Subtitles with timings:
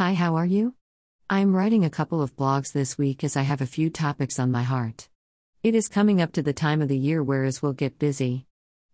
[0.00, 0.76] Hi, how are you?
[1.28, 4.38] I am writing a couple of blogs this week as I have a few topics
[4.38, 5.10] on my heart.
[5.62, 8.46] It is coming up to the time of the year where as we'll get busy.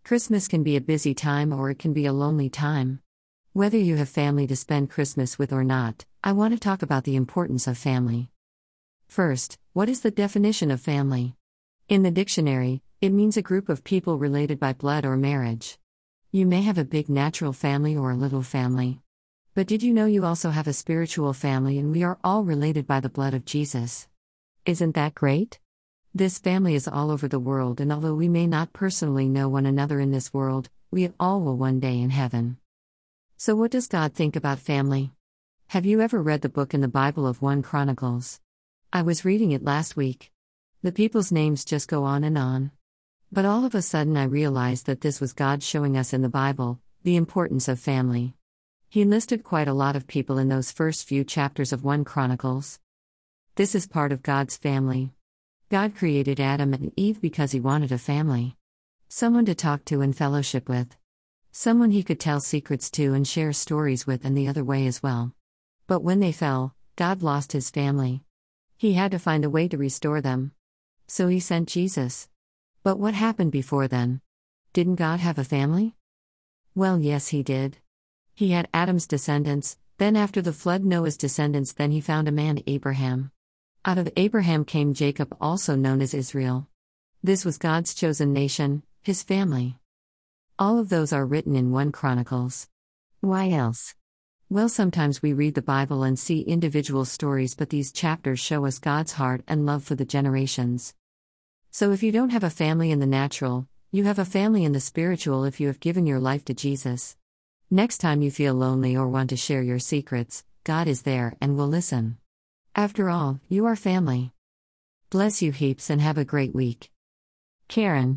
[0.02, 3.02] Christmas can be a busy time or it can be a lonely time.
[3.52, 7.04] Whether you have family to spend Christmas with or not, I want to talk about
[7.04, 8.32] the importance of family.
[9.06, 11.36] First, what is the definition of family?
[11.88, 15.78] In the dictionary, it means a group of people related by blood or marriage.
[16.32, 19.02] You may have a big natural family or a little family.
[19.56, 22.86] But did you know you also have a spiritual family and we are all related
[22.86, 24.06] by the blood of Jesus?
[24.66, 25.60] Isn't that great?
[26.14, 29.64] This family is all over the world, and although we may not personally know one
[29.64, 32.58] another in this world, we all will one day in heaven.
[33.38, 35.12] So, what does God think about family?
[35.68, 38.42] Have you ever read the book in the Bible of 1 Chronicles?
[38.92, 40.32] I was reading it last week.
[40.82, 42.72] The people's names just go on and on.
[43.32, 46.28] But all of a sudden, I realized that this was God showing us in the
[46.28, 48.35] Bible the importance of family.
[48.88, 52.78] He listed quite a lot of people in those first few chapters of 1 Chronicles.
[53.56, 55.12] This is part of God's family.
[55.70, 58.56] God created Adam and Eve because he wanted a family.
[59.08, 60.96] Someone to talk to and fellowship with.
[61.50, 65.02] Someone he could tell secrets to and share stories with, and the other way as
[65.02, 65.32] well.
[65.86, 68.22] But when they fell, God lost his family.
[68.76, 70.52] He had to find a way to restore them.
[71.08, 72.28] So he sent Jesus.
[72.84, 74.20] But what happened before then?
[74.72, 75.96] Didn't God have a family?
[76.74, 77.78] Well, yes, he did.
[78.36, 82.62] He had Adam's descendants, then after the flood, Noah's descendants, then he found a man,
[82.66, 83.30] Abraham.
[83.82, 86.68] Out of Abraham came Jacob, also known as Israel.
[87.22, 89.78] This was God's chosen nation, his family.
[90.58, 92.68] All of those are written in 1 Chronicles.
[93.22, 93.94] Why else?
[94.50, 98.78] Well, sometimes we read the Bible and see individual stories, but these chapters show us
[98.78, 100.94] God's heart and love for the generations.
[101.70, 104.72] So if you don't have a family in the natural, you have a family in
[104.72, 107.16] the spiritual if you have given your life to Jesus.
[107.70, 111.56] Next time you feel lonely or want to share your secrets, God is there and
[111.56, 112.16] will listen.
[112.76, 114.30] After all, you are family.
[115.10, 116.92] Bless you heaps and have a great week.
[117.66, 118.14] Karen